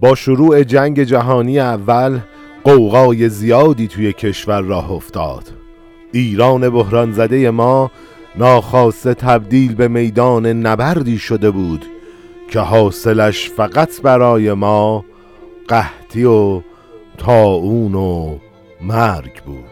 [0.00, 2.18] با شروع جنگ جهانی اول
[2.64, 5.44] قوقای زیادی توی کشور راه افتاد.
[6.12, 7.90] ایران بحران زده ما
[8.36, 11.84] ناخواسته تبدیل به میدان نبردی شده بود
[12.50, 15.04] که حاصلش فقط برای ما
[15.68, 16.62] قحطی و
[17.18, 18.38] تاون و
[18.80, 19.64] مرگ بود.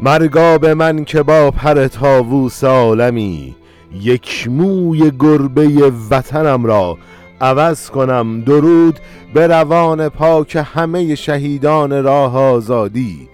[0.00, 3.56] مرگا به من که با پر تاووس عالمی
[4.00, 6.98] یک موی گربه وطنم را
[7.40, 8.98] عوض کنم درود
[9.34, 13.28] به روان پاک همه شهیدان راه آزادی.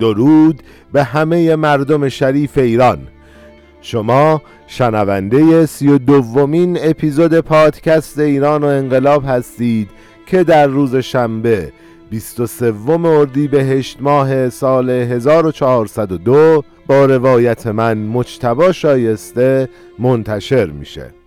[0.00, 0.62] درود
[0.92, 2.98] به همه مردم شریف ایران.
[3.80, 9.90] شما شنونده سی و دومین اپیزود پادکست ایران و انقلاب هستید
[10.26, 11.72] که در روز شنبه
[12.10, 21.17] 23 اردیبهشت ماه سال 1402 با روایت من مجتبا شایسته منتشر میشه.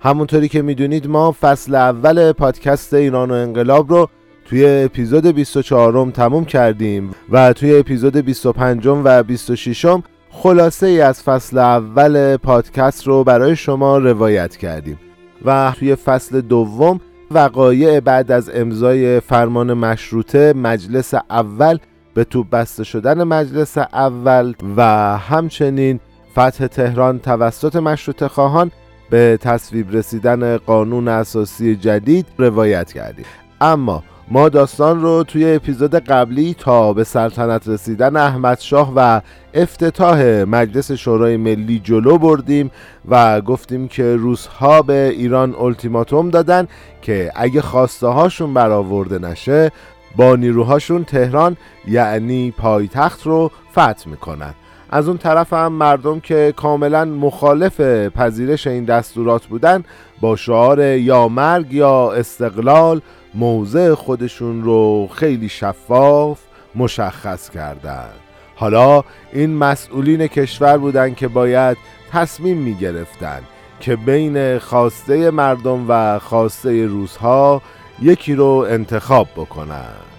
[0.00, 4.08] همونطوری که می‌دونید ما فصل اول پادکست ایران و انقلاب رو
[4.44, 9.96] توی اپیزود 24 تموم کردیم و توی اپیزود 25 و 26
[10.30, 14.98] خلاصه ای از فصل اول پادکست رو برای شما روایت کردیم
[15.44, 21.78] و توی فصل دوم وقایع بعد از امضای فرمان مشروطه مجلس اول
[22.14, 24.82] به تو بسته شدن مجلس اول و
[25.18, 26.00] همچنین
[26.32, 28.70] فتح تهران توسط مشروطه خواهان
[29.10, 33.24] به تصویب رسیدن قانون اساسی جدید روایت کردیم.
[33.60, 39.20] اما ما داستان رو توی اپیزود قبلی تا به سلطنت رسیدن احمد شاه و
[39.54, 42.70] افتتاح مجلس شورای ملی جلو بردیم
[43.08, 46.68] و گفتیم که روزها به ایران التیماتوم دادن
[47.02, 49.72] که اگه خواسته هاشون برآورده نشه
[50.16, 51.56] با نیروهاشون تهران
[51.86, 54.54] یعنی پایتخت رو فتح می‌کنن.
[54.90, 59.84] از اون طرف هم مردم که کاملا مخالف پذیرش این دستورات بودن
[60.20, 63.00] با شعار یا مرگ یا استقلال
[63.34, 66.38] موضع خودشون رو خیلی شفاف
[66.74, 68.14] مشخص کردند.
[68.56, 71.76] حالا این مسئولین کشور بودند که باید
[72.12, 73.40] تصمیم می گرفتن
[73.80, 77.62] که بین خواسته مردم و خواسته روزها
[78.02, 80.17] یکی رو انتخاب بکنن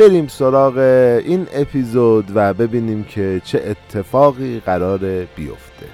[0.00, 0.78] بریم سراغ
[1.26, 4.98] این اپیزود و ببینیم که چه اتفاقی قرار
[5.36, 5.86] بیفته.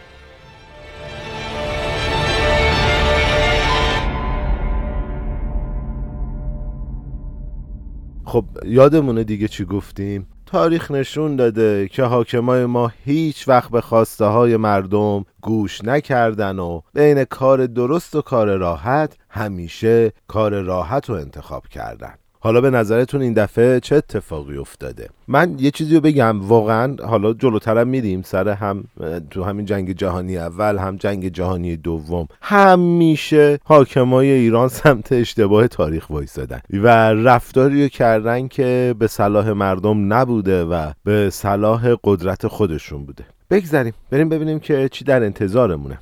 [8.25, 14.25] خب یادمونه دیگه چی گفتیم؟ تاریخ نشون داده که حاکمای ما هیچ وقت به خواسته
[14.25, 21.16] های مردم گوش نکردن و بین کار درست و کار راحت همیشه کار راحت رو
[21.16, 22.15] انتخاب کردن.
[22.47, 27.33] حالا به نظرتون این دفعه چه اتفاقی افتاده؟ من یه چیزی رو بگم واقعا حالا
[27.33, 28.84] جلوترم میریم سر هم
[29.31, 36.11] تو همین جنگ جهانی اول هم جنگ جهانی دوم همیشه حاکمای ایران سمت اشتباه تاریخ
[36.11, 43.25] وایسادن و رفتاری کردن که به صلاح مردم نبوده و به صلاح قدرت خودشون بوده.
[43.51, 45.99] بگذریم بریم ببینیم که چی در انتظارمونه.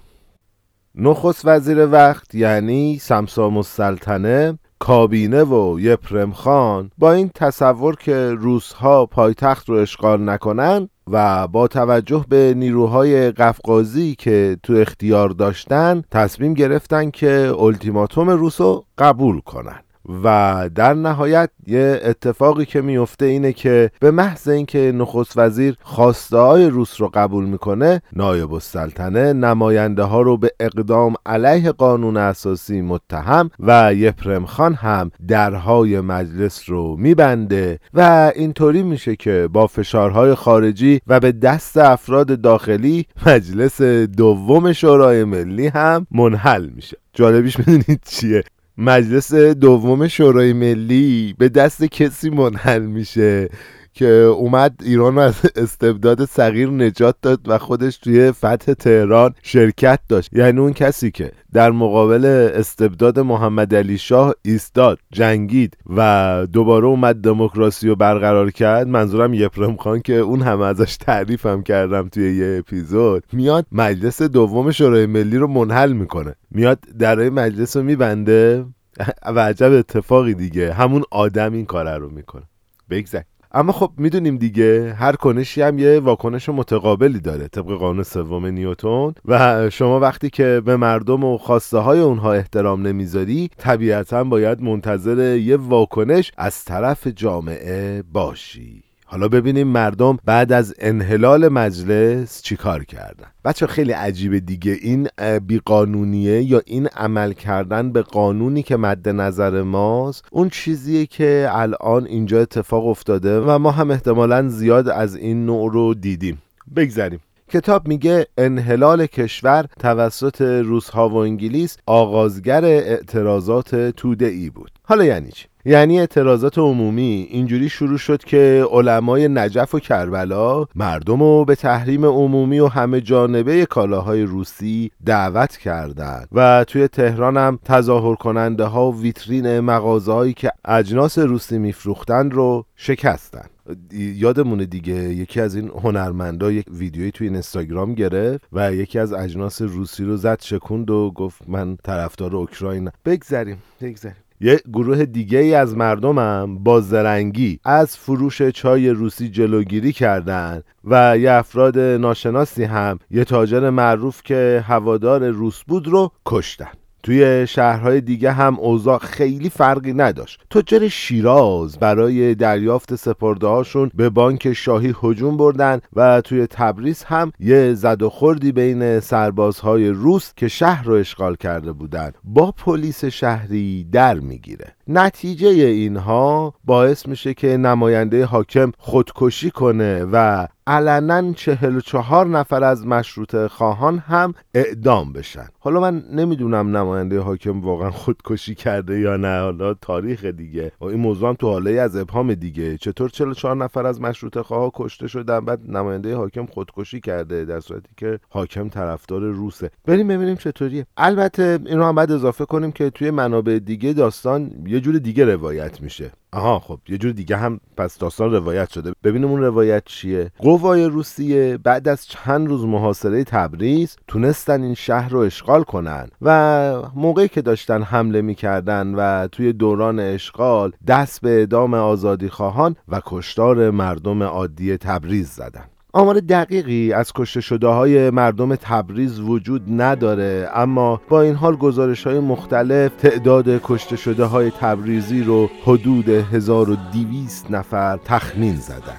[0.94, 9.06] نخست وزیر وقت یعنی سمسام السلطنه کابینه و یپرم خان با این تصور که روسها
[9.06, 16.54] پایتخت رو اشغال نکنن و با توجه به نیروهای قفقازی که تو اختیار داشتن تصمیم
[16.54, 19.80] گرفتن که التیماتوم روسو قبول کنن.
[20.24, 26.36] و در نهایت یه اتفاقی که میفته اینه که به محض اینکه نخست وزیر خواسته
[26.36, 32.80] های روس رو قبول می‌کنه نایب السلطنه نماینده ها رو به اقدام علیه قانون اساسی
[32.80, 40.34] متهم و یپرم خان هم درهای مجلس رو میبنده و اینطوری میشه که با فشارهای
[40.34, 43.82] خارجی و به دست افراد داخلی مجلس
[44.16, 46.96] دوم شورای ملی هم منحل میشه.
[47.12, 48.44] جالبیش می‌دونید چیه؟
[48.78, 53.48] مجلس دوم شورای ملی به دست کسی منحل میشه.
[53.94, 60.00] که اومد ایران رو از استبداد صغیر نجات داد و خودش توی فتح تهران شرکت
[60.08, 60.32] داشت.
[60.32, 62.24] یعنی اون کسی که در مقابل
[62.54, 69.76] استبداد محمد علی شاه ایستاد جنگید و دوباره اومد دموکراسی رو برقرار کرد منظورم یپرم
[69.76, 75.06] خان که اون هم ازش تعریف هم کردم توی یه اپیزود میاد مجلس دوم شورای
[75.06, 76.34] ملی رو منحل می‌کنه.
[76.50, 78.64] میاد درای مجلس رو میبنده
[79.34, 80.72] و عجب اتفاقی دیگه.
[80.72, 82.42] همون آدم این کاره رو می‌کنه.
[82.90, 83.22] بگذر
[83.56, 89.14] اما خب می‌دونیم دیگه هر کنشی هم یه واکنش متقابلی داره طبق قانون سوم نیوتون
[89.24, 95.36] و شما وقتی که به مردم و خواسته های اونها احترام نمی‌ذاری طبیعتا باید منتظر
[95.36, 98.93] یه واکنش از طرف جامعه باشی.
[99.14, 103.26] حالا ببینیم مردم بعد از انحلال مجلس چیکار کردن.
[103.44, 105.08] بچه خیلی عجیبه دیگه این
[105.46, 110.24] بیقانونیه یا این عمل کردن به قانونی که مد نظر ماست.
[110.30, 115.72] اون چیزیه که الان اینجا اتفاق افتاده و ما هم احتمالا زیاد از این نوع
[115.72, 116.42] رو دیدیم.
[116.76, 117.20] بگذریم.
[117.48, 124.70] کتاب میگه انحلال کشور توسط روسها و انگلیس آغازگر اعتراضات توده ای بود.
[124.82, 127.26] حالا یعنی چی؟ یعنی اعتراضات عمومی.
[127.30, 133.00] اینجوری شروع شد که علمای نجف و کربلا مردم رو به تحریم عمومی و همه
[133.00, 136.28] جانبه کالاهای روسی دعوت کردند.
[136.32, 142.66] و توی تهران هم تظاهر کننده ها و ویترین مغازهایی که اجناس روسی میفروختند رو
[142.76, 143.50] شکستند
[143.92, 149.62] یادمونه دیگه یکی از این هنرمندا یک ویدیویی توی اینستاگرام گرفت و یکی از اجناس
[149.62, 152.90] روسی رو زد شکوند و گفت من طرفدار اوکراین.
[153.04, 154.23] بگذریم بگذریم.
[154.44, 161.18] یه گروه دیگه ای از مردمم با زرنگی از فروش چای روسی جلوگیری کردند و
[161.18, 166.83] یه افراد ناشناسی هم یه تاجر معروف که هوادار روس بود رو کشتن.
[167.04, 170.40] توی شهرهای دیگه هم اوضاع خیلی فرقی نداشت.
[170.50, 177.32] تجار شیراز برای دریافت سپرده هاشون به بانک شاهی هجوم بردن و توی تبریز هم
[177.40, 183.04] یه زد و خوردی بین سربازهای روس که شهر رو اشغال کرده بودن با پلیس
[183.04, 191.76] شهری در می‌گیره؟ نتیجه اینها باعث میشه که نماینده حاکم خودکشی کنه و علنا چهل
[191.76, 195.48] و چهار نفر از مشروط خواهان هم اعدام بشن.
[195.58, 199.40] حالا من نمی‌دونم نماینده حاکم واقعا خودکشی کرده یا نه.
[199.40, 200.72] حالا تاریخ دیگه.
[200.80, 202.78] و این موضوع هم تو حاله از ابهام دیگه.
[202.78, 207.90] چطور چهار نفر از مشروط خواه کشته شدن؟ بعد نماینده حاکم خودکشی کرده در صورتی
[207.96, 209.70] که حاکم طرفدار روسه.
[209.84, 210.86] بریم ببینیم چطوریه.
[210.96, 215.24] البته این رو هم بعد اضافه کنیم که توی منابع دیگه داستان یه جور دیگه
[215.24, 216.10] روایت میشه.
[216.32, 218.92] آها خب یه جور دیگه هم پس داستان روایت شده.
[219.04, 220.30] ببینیم اون روایت چیه.
[220.38, 226.82] قوای روسیه بعد از چند روز محاصره تبریز تونستن این شهر رو اشغال کنن و
[226.94, 233.00] موقعی که داشتن حمله می‌کردن و توی دوران اشغال دست به اعدام آزادی خواهان و
[233.06, 235.64] کشتار مردم عادی تبریز زدن.
[235.96, 242.06] آمار دقیقی از کشته شده های مردم تبریز وجود نداره اما با این حال گزارش
[242.06, 248.96] های مختلف تعداد کشته شده های تبریزی رو حدود 1200 نفر تخمین زدن.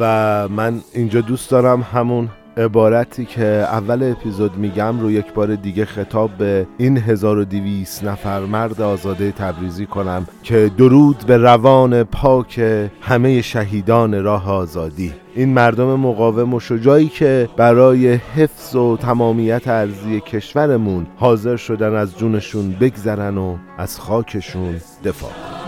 [0.00, 5.84] و من اینجا دوست دارم همون عبارتی که اول اپیزود میگم رو یک بار دیگه
[5.84, 12.58] خطاب به این 1200 نفر مرد آزاده تبریزی کنم که درود به روان پاک
[13.00, 15.12] همه شهیدان راه آزادی.
[15.36, 22.18] این مردم مقاوم و شجاعی که برای حفظ و تمامیت ارزی کشورمون حاضر شدن از
[22.18, 25.66] جونشون بگذرن و از خاکشون دفاع کنن.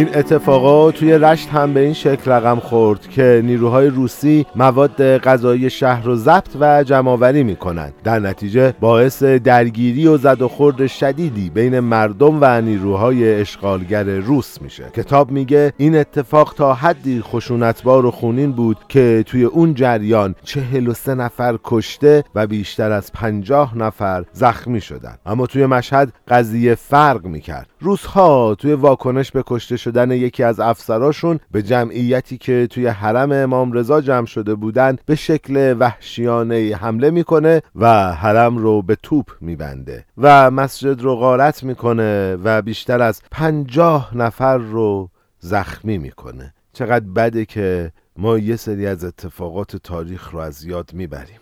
[0.00, 5.70] این اتفاقات توی رشت هم به این شکل رقم خورد که نیروهای روسی مواد غذایی
[5.70, 7.92] شهر رو ضبط و جمعآوری می‌کنند.
[8.04, 14.62] در نتیجه باعث درگیری و زد و خورد شدیدی بین مردم و نیروهای اشغالگر روس
[14.62, 14.84] میشه.
[14.96, 21.14] کتاب میگه این اتفاق تا حدی خشونتبار و خونین بود که توی اون جریان 43
[21.14, 27.66] نفر کشته و بیشتر از 50 نفر زخمی شدن اما توی مشهد قضیه فرق می‌کرد.
[27.80, 33.72] روسها توی واکنش به کشته شدن یکی از افسراشون به جمعیتی که توی حرم امام
[33.72, 40.04] رضا جمع شده بودن به شکل وحشیانه حمله می‌کنه و حرم رو به توپ میبنده
[40.18, 46.54] و مسجد رو غارت می‌کنه و بیشتر از پنجاه نفر رو زخمی می‌کنه.
[46.72, 51.40] چقدر بده که ما یه سری از اتفاقات تاریخ رو از یاد می‌بریم.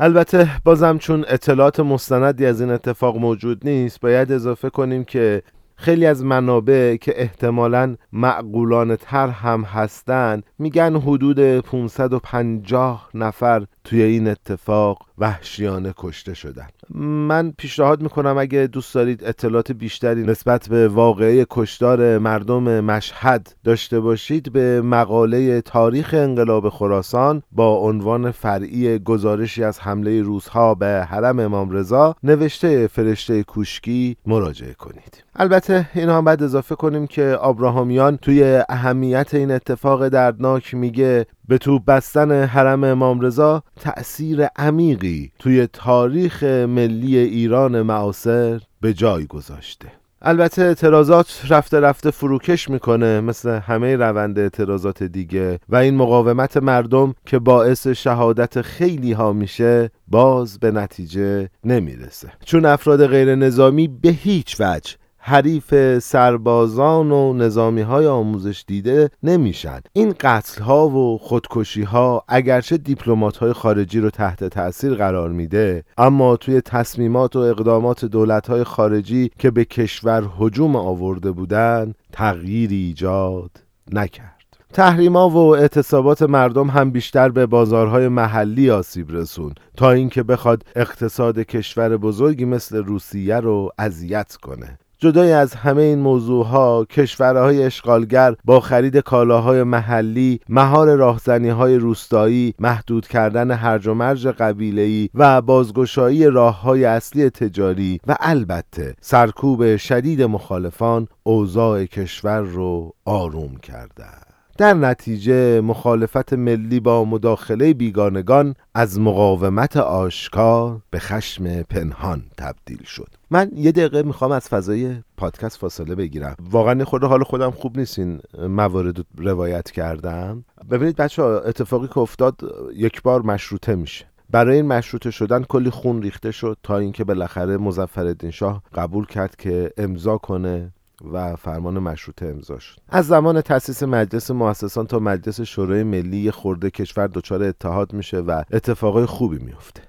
[0.00, 5.42] البته بازم چون اطلاعات مستندی از این اتفاق موجود نیست باید اضافه کنیم که
[5.80, 14.28] خیلی از منابع که احتمالا معقولانه تر هم هستند میگن حدود 550 نفر توی این
[14.28, 16.66] اتفاق وحشیانه کشته شدن.
[16.94, 24.00] من پیشنهاد می‌کنم اگه دوست دارید اطلاعات بیشتری نسبت به واقعه کشتار مردم مشهد داشته
[24.00, 31.38] باشید به مقاله تاریخ انقلاب خراسان با عنوان فرعی گزارشی از حمله روزها به حرم
[31.38, 35.24] امام رضا نوشته فرشته کوشکی مراجعه کنید.
[35.36, 41.58] البته این هم باید اضافه کنیم که آبراهامیان توی اهمیت این اتفاق دردناک میگه به
[41.58, 49.88] تو بستن حرم امام رضا تأثیر عمیقی توی تاریخ ملی ایران معاصر به جای گذاشته.
[50.22, 57.14] البته اعتراضات رفته رفته فروکش می‌کنه مثل همه روند اعتراضات دیگه و این مقاومت مردم
[57.26, 62.28] که باعث شهادت خیلی ها میشه باز به نتیجه نمی‌رسه.
[62.44, 64.94] چون افراد غیر نظامی به هیچ وجه
[65.28, 69.80] حریف سربازان و نظامی های آموزش دیده نمیشن.
[69.92, 75.84] این قتل ها و خودکشی ها اگرچه دیپلمات های خارجی رو تحت تاثیر قرار میده
[75.98, 82.76] اما توی تصمیمات و اقدامات دولت های خارجی که به کشور هجوم آورده بودن تغییری
[82.76, 83.50] ایجاد
[83.92, 84.34] نکرد.
[84.72, 91.38] تحریما و اعتصابات مردم هم بیشتر به بازارهای محلی آسیب رسون تا اینکه بخواد اقتصاد
[91.38, 94.78] کشور بزرگی مثل روسیه رو اذیت کنه.
[95.00, 101.76] جدای از همه این موضوع ها کشورهای اشغالگر با خرید کالاهای محلی مهار راهزنی های
[101.76, 108.94] روستایی محدود کردن هرج و مرج قبیله‌ای و بازگشایی راه های اصلی تجاری و البته
[109.00, 114.27] سرکوب شدید مخالفان اوضاع کشور رو آروم کردند
[114.58, 123.08] در نتیجه مخالفت ملی با مداخله بیگانگان از مقاومت آشکار به خشم پنهان تبدیل شد.
[123.30, 126.36] من یه دقیقه می‌خوام از فضای پادکست فاصله بگیرم.
[126.50, 130.44] واقعا خود حال خودم خوب نیست این موارد روایت کردم.
[130.70, 132.40] ببینید بچه ها اتفاقی که افتاد
[132.74, 134.04] یک بار مشروطه میشه.
[134.30, 139.36] برای این مشروطه شدن کلی خون ریخته شد تا اینکه بالاخره مظفرالدین شاه قبول کرد
[139.36, 140.72] که امضا کنه
[141.12, 146.70] و فرمان مشروطه امضا شد از زمان تأسیس مجلس مؤسسان تا مجلس شورای ملی خورده
[146.70, 149.82] کشور دچار اتحاد میشه و اتفاقای خوبی میفته.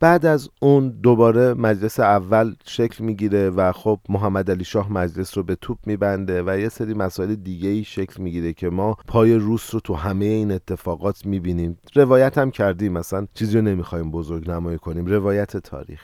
[0.00, 5.42] بعد از اون دوباره مجلس اول شکل می‌گیره و خب محمد علی شاه مجلس رو
[5.42, 9.74] به توپ میبنده و یه سری مسائل دیگه ای شکل می‌گیره که ما پای روس
[9.74, 11.78] رو تو همه این اتفاقات می‌بینیم.
[11.94, 15.06] روایت هم کردیم مثلا چیزی رو نمی‌خوایم بزرگ نمایی کنیم.
[15.06, 16.00] روایت تاریخ.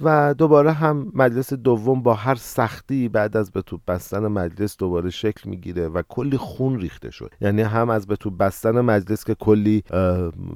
[0.00, 5.10] و دوباره هم مجلس دوم با هر سختی بعد از به توپ بستن مجلس دوباره
[5.10, 7.30] شکل می‌گیره و کلی خون ریخته شد.
[7.40, 9.82] یعنی هم از به توپ بستن مجلس که کلی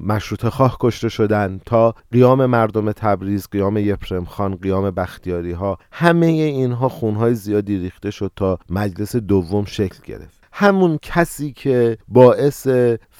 [0.01, 6.25] مشروط خواه کشته شدن تا قیام مردم تبریز قیام یپرم خان قیام بختیاری ها همه
[6.25, 10.34] اینها خونهای زیادی ریخته شد تا مجلس دوم شکل گرفت.
[10.57, 12.67] همون کسی که باعث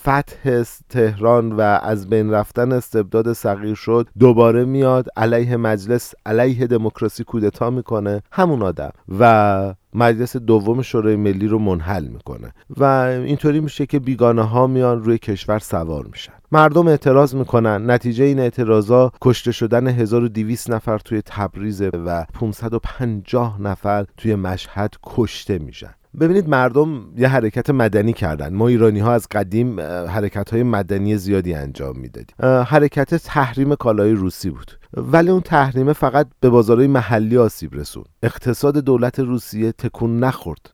[0.02, 7.24] فتح تهران و از بین رفتن استبداد صغیر شد دوباره میاد علیه مجلس علیه دموکراسی
[7.24, 8.22] کودتا می‌کنه.
[8.32, 8.92] همون آدم.
[9.20, 12.54] و مجلس دوم شورای ملی رو منحل می‌کنه.
[12.78, 16.34] و اینطوری میشه که بیگانه ها میان روی کشور سوار میشن.
[16.52, 17.92] مردم اعتراض می‌کنن.
[17.92, 25.60] نتیجه این اعتراضا کشته شدن 1200 نفر توی تبریز و 550 نفر توی مشهد کشته
[25.60, 25.96] میشن.
[26.20, 28.54] ببینید مردم یه حرکت مدنی کردن.
[28.54, 32.36] ما ایرانی ها از قدیم حرکت های مدنی زیادی انجام می‌دادیم.
[32.64, 34.72] حرکت تحریم کالای روسی بود.
[34.98, 40.72] ولی اون تحریمه فقط به بازارهای محلی آسیب رسون اقتصاد دولت روسیه تکون نخورد.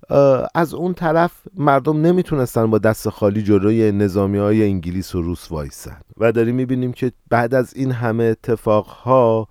[0.55, 5.97] از اون طرف مردم نمی‌تونستن با دست خالی جلوی نظامی های انگلیس و روس وایسن.
[6.17, 9.47] و داریم می‌بینیم که بعد از این همه اتفاقها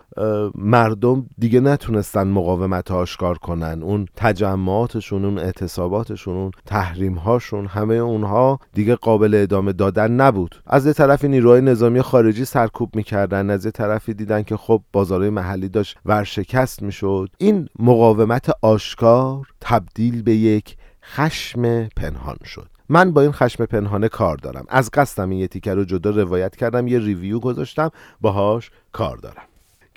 [0.55, 3.83] مردم دیگه نتونستن مقاومت آشکار کنن.
[3.83, 10.62] اون تجمعاتشون اون اعتصاباتشون اون تحریم هاشون همه اونها دیگه قابل ادامه دادن نبود.
[10.67, 15.31] از یه طرفی نیروهای نظامی خارجی سرکوب می‌کردن از یه طرفی دیدن که خب بازارهای
[15.31, 17.29] محلی داشت ورشکست می‌شد.
[17.38, 22.69] این مقاومت آشکار تبدیل به یک خشم پنهان شد.
[22.88, 24.64] من با این خشم پنهانه کار دارم.
[24.69, 27.90] از قصدم این یه تیکر رو جدا روایت کردم یه ریویو گذاشتم
[28.21, 29.50] باهاش کار دارم.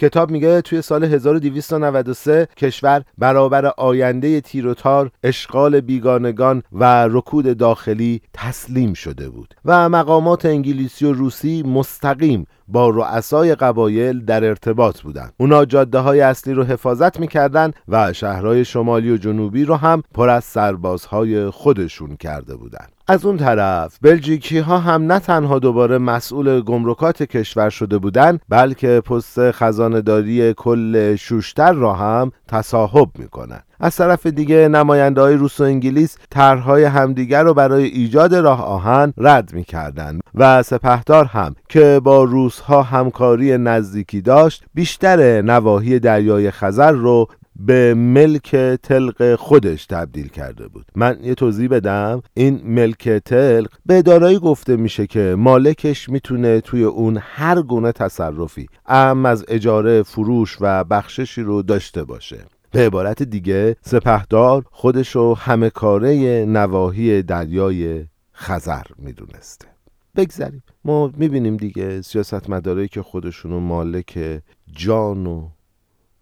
[0.03, 7.57] کتاب میگه توی سال 1293 کشور برابر آینده تیر و تار اشغال بیگانگان و رکود
[7.57, 15.01] داخلی تسلیم شده بود و مقامات انگلیسی و روسی مستقیم با رؤسای قبایل در ارتباط
[15.01, 15.33] بودند.
[15.37, 20.29] اونا جاده های اصلی رو حفاظت می‌کردن و شهرهای شمالی و جنوبی رو هم پر
[20.29, 22.91] از سربازهای خودشون کرده بودند.
[23.07, 29.01] از اون طرف بلژیکی ها هم نه تنها دوباره مسئول گمرکات کشور شده بودند بلکه
[29.01, 35.63] پست خزانداری کل شوشتر را هم تصاحب می‌کنن از طرف دیگه نماینده های روس و
[35.63, 42.23] انگلیس طرحهای همدیگر رو برای ایجاد راه آهن رد می‌کردند و سپهدار هم که با
[42.23, 50.27] روس ها همکاری نزدیکی داشت بیشتر نواحی دریای خزر رو به ملک تلق خودش تبدیل
[50.27, 50.85] کرده بود.
[50.95, 52.21] من یه توضیح بدم.
[52.33, 58.67] این ملک تلق به دارایی گفته میشه که مالکش می‌تونه توی اون هر گونه تصرفی
[58.85, 62.45] ام از اجاره فروش و بخششی رو داشته باشه.
[62.71, 68.05] به عبارت دیگه سپهدار خودشو همه کاره نواحی دریای
[68.35, 69.67] خزر می‌دونسته.
[70.15, 70.63] بگذریم.
[70.85, 74.41] ما می‌بینیم دیگه سیاستمدارایی که خودشونو مالک
[74.75, 75.49] جان و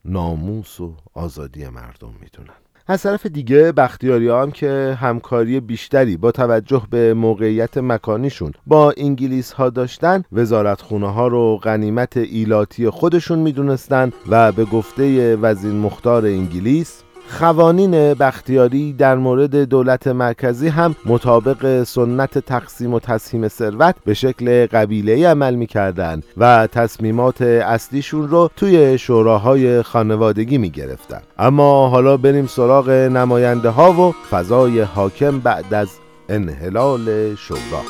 [0.06, 2.54] ناموس و آزادی مردم می‌دونن.
[2.88, 9.52] از طرف دیگه بختیاری هم که همکاری بیشتری با توجه به موقعیت مکانیشون با انگلیس
[9.52, 16.26] ها داشتن وزارت خونه ها رو غنیمت ایلاتی خودشون می‌دونستن و به گفته وزیر مختار
[16.26, 24.14] انگلیس خوانین بختیاری در مورد دولت مرکزی هم مطابق سنت تقسیم و تسهیم ثروت به
[24.14, 31.22] شکل قبیله عمل می‌کردن و تصمیمات اصلیشون رو توی شوراهای خانوادگی می‌گرفتن.
[31.38, 35.90] اما حالا بریم سراغ نماینده ها و فضای حاکم بعد از
[36.30, 37.82] انحلال شورا.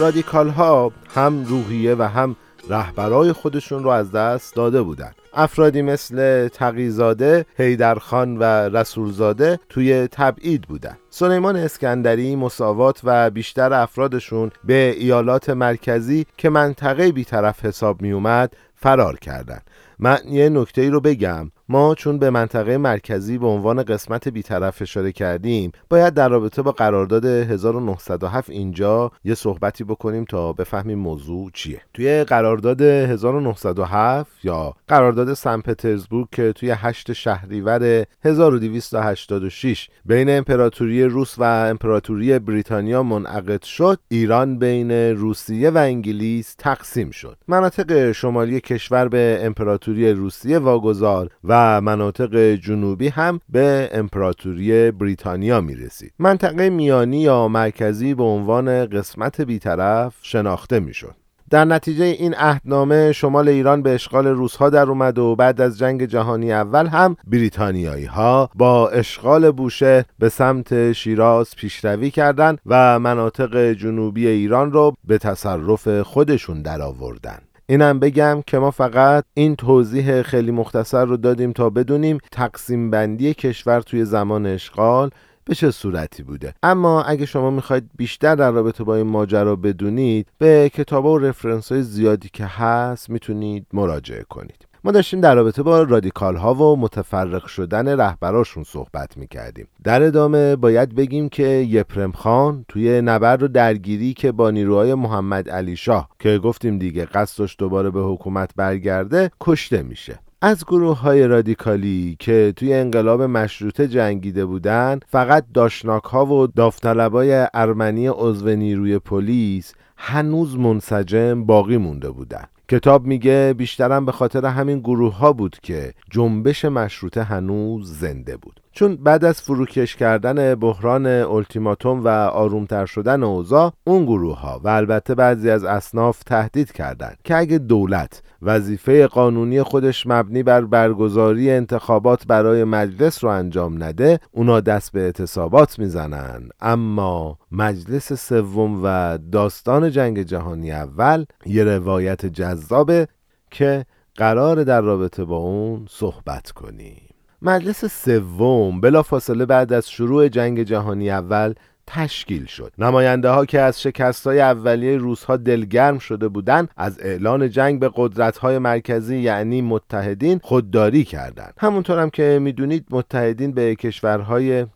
[0.00, 2.36] رادیکال ها هم روحیه و هم
[2.68, 5.14] رهبرای خودشون رو از دست داده بودند.
[5.34, 14.50] افرادی مثل تقیزاده، هیدرخان و رسولزاده توی تبعید بودن سلیمان اسکندری مساوات و بیشتر افرادشون
[14.64, 19.62] به ایالات مرکزی که منطقه بیطرف حساب می اومد فرار کردند.
[19.98, 24.82] من یه نکته ای رو بگم ما چون به منطقه مرکزی به عنوان قسمت بیطرف
[24.82, 31.50] اشاره کردیم باید در رابطه با قرارداد 1907 اینجا یه صحبتی بکنیم تا بفهمیم موضوع
[31.54, 31.82] چیه.
[31.94, 41.38] توی قرارداد 1907 یا قرارداد سن پترزبورگ که توی 8 شهریور 1286 بین امپراتوری روس
[41.38, 47.36] و امپراتوری بریتانیا منعقد شد ایران بین روسیه و انگلیس تقسیم شد.
[47.48, 55.74] مناطق شمالی کشور به امپراتوری روسیه واگذار و مناطق جنوبی هم به امپراتوری بریتانیا می
[55.74, 61.14] رسید منطقه میانی یا مرکزی به عنوان قسمت بیطرف شناخته می شد
[61.50, 66.04] در نتیجه این عهدنامه شمال ایران به اشغال روسها در اومد و بعد از جنگ
[66.04, 73.72] جهانی اول هم بریتانیایی ها با اشغال بوشه به سمت شیراز پیشروی کردند و مناطق
[73.72, 77.49] جنوبی ایران رو به تصرف خودشون درآوردند.
[77.70, 83.34] اینم بگم که ما فقط این توضیح خیلی مختصر رو دادیم تا بدونیم تقسیم بندی
[83.34, 85.10] کشور توی زمان اشغال
[85.44, 86.54] به چه صورتی بوده.
[86.62, 91.72] اما اگه شما می‌خواید بیشتر در رابطه با این ماجرا بدونید به کتاب و رفرنس
[91.72, 94.69] های زیادی که هست می‌تونید مراجعه کنید.
[94.84, 99.66] ما داشتیم در رابطه با رادیکال ها و متفرق شدن رهبراشون صحبت می‌کردیم.
[99.84, 105.50] در ادامه باید بگیم که یپرم خان توی نبرد و درگیری که با نیروهای محمد
[105.50, 110.18] علی شاه که گفتیم دیگه قصدش دوباره به حکومت برگرده کشته میشه.
[110.42, 117.46] از گروه های رادیکالی که توی انقلاب مشروطه جنگیده بودن فقط داشناک ها و داوطلبای
[117.54, 122.44] ارمنی عضو نیروی پلیس هنوز منسجم باقی مونده بودن.
[122.70, 128.60] کتاب میگه بیشترم به خاطر همین گروه ها بود که جنبش مشروطه هنوز زنده بود.
[128.72, 134.68] چون بعد از فروکش کردن بحران التیماتوم و آرومتر شدن اوضاع اون گروه ها و
[134.68, 141.50] البته بعضی از اصناف تهدید کردند که اگه دولت وظیفه قانونی خودش مبنی بر برگزاری
[141.50, 146.48] انتخابات برای مجلس رو انجام نده اونا دست به اعتصابات می‌زنن.
[146.60, 153.08] اما مجلس سوم و داستان جنگ جهانی اول یه روایت جذابه
[153.50, 157.02] که قرار در رابطه با اون صحبت کنیم.
[157.42, 161.54] مجلس سوم بلافاصله بعد از شروع جنگ جهانی اول
[161.86, 162.72] تشکیل شد.
[162.78, 167.80] نماینده ها که از شکست های اولیه روس ها دلگرم شده بودند از اعلان جنگ
[167.80, 171.54] به قدرت های مرکزی یعنی متحدین خودداری کردند.
[171.58, 174.66] همونطور هم که می‌دونید متحدین به کشورهای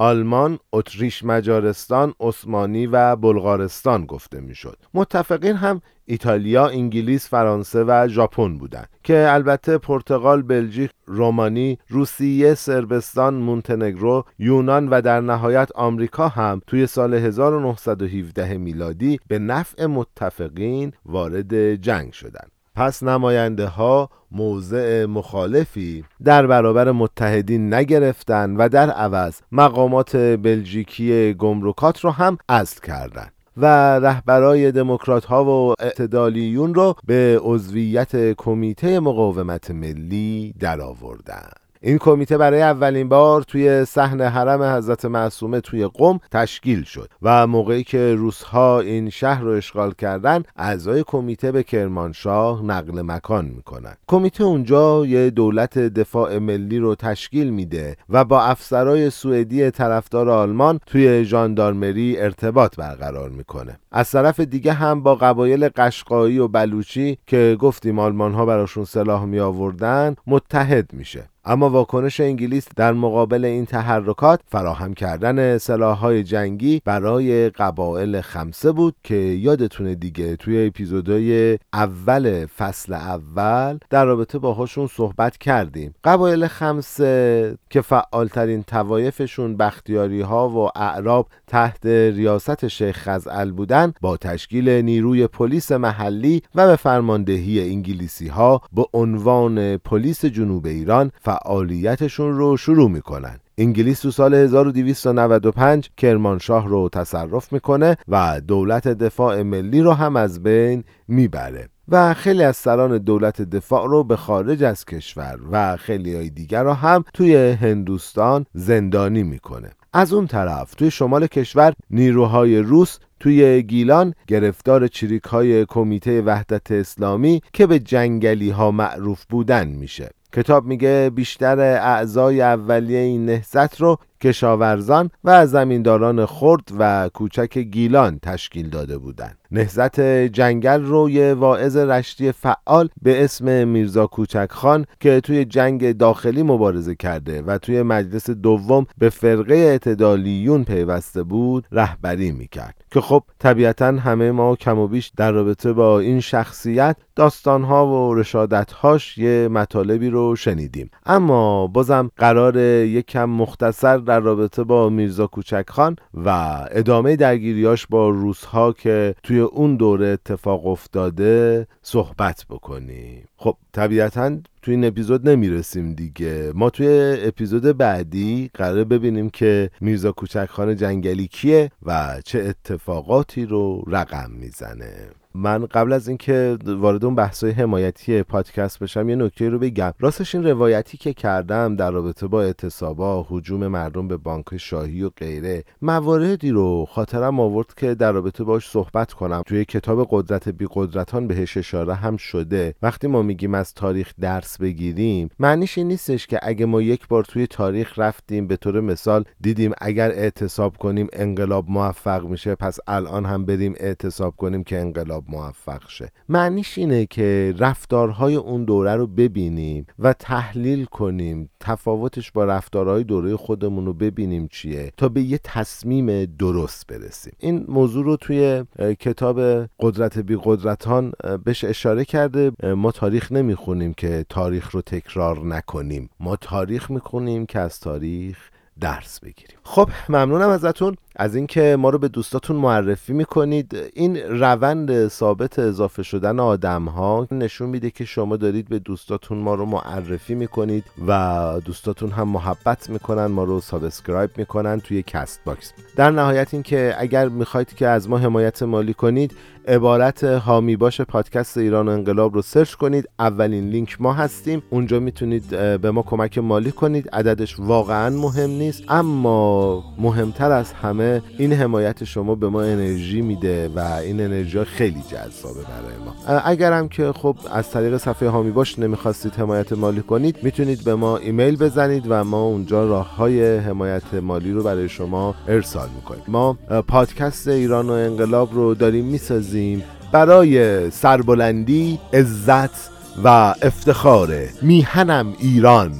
[0.00, 4.78] آلمان، اتریش مجارستان، عثمانی و بلغارستان گفته می‌شد.
[4.94, 13.34] متفقین هم ایتالیا، انگلیس، فرانسه و ژاپن بودند که البته پرتغال، بلژیک، رومانی، روسیه، سربستان،
[13.34, 21.74] مونتنگرو، یونان و در نهایت آمریکا هم توی سال 1917 میلادی به نفع متفقین وارد
[21.74, 22.59] جنگ شدند.
[22.74, 32.00] پس نماینده ها موضع مخالفی در برابر متحدین نگرفتند و در عوض مقامات بلژیکی گمرکات
[32.00, 33.66] رو هم اصل کردند و
[33.98, 41.69] رهبرای دموکرات ها و اعتدالیون رو به عضویت کمیته مقاومت ملی درآوردند.
[41.82, 47.46] این کمیته برای اولین بار توی صحن حرم حضرت معصومه توی قم تشکیل شد و
[47.46, 53.94] موقعی که روسها این شهر رو اشغال کردن اعضای کمیته به کرمانشاه نقل مکان می‌کنن.
[54.08, 60.80] کمیته اونجا یه دولت دفاع ملی رو تشکیل میده و با افسرای سوئدی طرفدار آلمان
[60.86, 63.78] توی ژاندارمری ارتباط برقرار می‌کنه.
[63.92, 69.24] از طرف دیگه هم با قبایل قشقایی و بلوچی که گفتیم آلمان ها براشون سلاح
[69.24, 71.29] می آوردن متحد میشه.
[71.50, 78.94] اما واکنش انگلیس در مقابل این تحرکات فراهم کردن سلاحهای جنگی برای قبایل خمسه بود
[79.04, 85.94] که یادتونه دیگه توی اپیزودهای اول فصل اول در رابطه باهاشون صحبت کردیم.
[86.04, 94.16] قبایل خمسه که فعالترین توایفشون بختیاری ها و اعراب تحت ریاست شیخ خزعل بودن با
[94.16, 101.10] تشکیل نیروی پلیس محلی و به فرماندهی انگلیسی ها به عنوان پلیس جنوب ایران
[101.44, 103.38] فعالیتشون رو شروع می‌کنن.
[103.58, 110.42] انگلیس تو سال 1295 کرمانشاه رو تصرف می‌کنه و دولت دفاع ملی رو هم از
[110.42, 116.16] بین می‌بره و خیلی از سران دولت دفاع رو به خارج از کشور و خیلی
[116.16, 119.70] های دیگر رو هم توی هندوستان زندانی می‌کنه.
[119.92, 126.70] از اون طرف توی شمال کشور نیروهای روس توی گیلان گرفتار چریک های کمیته وحدت
[126.70, 130.10] اسلامی که به جنگلی ها معروف بودن میشه.
[130.32, 138.18] کتاب میگه بیشتر اعضای اولیه این نهزت رو کشاورزان و زمینداران خرد و کوچک گیلان
[138.22, 139.36] تشکیل داده بودند.
[139.52, 145.92] نهزت جنگل رو یه واعظ رشتی فعال به اسم میرزا کوچک خان که توی جنگ
[145.92, 153.00] داخلی مبارزه کرده و توی مجلس دوم به فرقه اعتدالیون پیوسته بود رهبری می‌کرد که
[153.00, 159.18] خب طبیعتا همه ما کم و بیش در رابطه با این شخصیت داستانها و رشادتهاش
[159.18, 160.90] یه مطالبی رو شنیدیم.
[161.06, 166.28] اما بازم قرار یکم مختصر در رابطه با میرزا کوچک خان و
[166.70, 173.24] ادامه درگیریاش با روسها که توی اون دوره اتفاق افتاده صحبت بکنیم.
[173.36, 176.52] خب طبیعتا توی این اپیزود نمی‌رسیم دیگه.
[176.54, 183.46] ما توی اپیزود بعدی قرار ببینیم که میرزا کوچک خان جنگلی کیه و چه اتفاقاتی
[183.46, 185.10] رو رقم می‌زنه.
[185.34, 189.92] من قبل از اینکه وارد اون بحثای حمایتی پادکست بشم یه نکته رو بگم.
[190.00, 195.10] راستش این روایتی که کردم در رابطه با اعتصابا هجوم مردم به بانک شاهی و
[195.16, 199.42] غیره مواردی رو خاطرم آورد که در رابطه باش صحبت کنم.
[199.46, 202.74] توی کتاب قدرت بی قدرتان بهش اشاره هم شده.
[202.82, 207.24] وقتی ما میگیم از تاریخ درس بگیریم معنیش این نیستش که اگه ما یک بار
[207.24, 213.24] توی تاریخ رفتیم به طور مثال دیدیم اگر اعتصاب کنیم انقلاب موفق میشه پس الان
[213.24, 216.12] هم بریم اعتصاب کنیم که انقلاب موفق شه.
[216.28, 221.50] معنیش اینه که رفتارهای اون دوره رو ببینیم و تحلیل کنیم.
[221.60, 227.32] تفاوتش با رفتارهای دوره خودمون رو ببینیم چیه تا به یه تصمیم درست برسیم.
[227.38, 228.64] این موضوع رو توی
[229.00, 229.40] کتاب
[229.80, 231.12] قدرت بی قدرتان
[231.44, 232.52] بهش اشاره کرده.
[232.74, 236.10] ما تاریخ نمی‌خونیم که تاریخ رو تکرار نکنیم.
[236.20, 238.38] ما تاریخ می‌خونیم که از تاریخ
[238.80, 239.58] درس بگیریم.
[239.62, 240.96] خب ممنونم ازتون.
[241.16, 243.76] از اینکه ما رو به دوستاتون معرفی می‌کنید.
[243.94, 249.54] این روند ثابت اضافه شدن آدم ها نشون میده که شما دارید به دوستاتون ما
[249.54, 256.10] رو معرفی می‌کنید و دوستاتون هم محبت می‌کنن ما رو subscribe می‌کنن توی Castbox در
[256.10, 259.34] نهایت اینکه اگر می‌خواید که از ما حمایت مالی کنید
[259.68, 263.08] عبارت حامی باش پادکست ایران و انقلاب رو search کنید.
[263.18, 264.62] اولین لینک ما هستیم.
[264.70, 267.08] اونجا می‌تونید به ما کمک مالی کنید.
[267.08, 270.99] عددش واقعا مهم نیست اما مهمتر از همه
[271.38, 276.38] این حمایت شما به ما انرژی میده و این انرژی خیلی جذابه برای ما.
[276.38, 281.16] اگرم که خب از طریق صفحه هامی باش نمی‌خواستید حمایت مالی کنید می‌تونید به ما
[281.16, 286.22] ایمیل بزنید و ما اونجا راه های حمایت مالی رو برای شما ارسال می‌کنیم.
[286.28, 286.58] ما
[286.88, 289.82] پادکست ایران و انقلاب رو داریم می‌سازیم
[290.12, 292.90] برای سربلندی عزت
[293.24, 295.92] و افتخار میهنم ایران.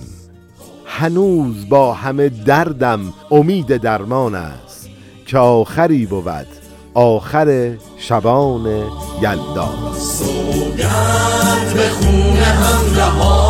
[0.86, 4.69] هنوز با همه دردم امید درمان است.
[5.30, 6.46] که آخری بود
[6.94, 8.66] آخر شبان
[9.22, 9.68] یلدا.
[9.98, 13.44] سوگند به خون همراهانم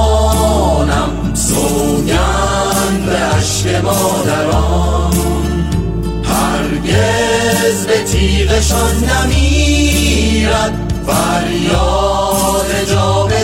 [1.35, 5.15] سوگند به عشق مادران.
[6.25, 10.73] هرگز به تیغشان نمیرد
[11.07, 13.40] فریاد جاودان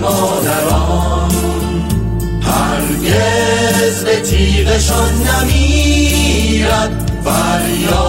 [0.00, 1.30] مادران.
[2.42, 7.12] هرگز به تیغشان نمیرد.
[7.24, 8.07] فریاد